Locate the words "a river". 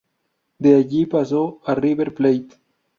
1.63-2.15